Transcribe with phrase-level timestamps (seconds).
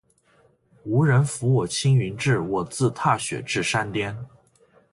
[0.83, 4.17] 无人扶我青云志，我自踏雪至山巅。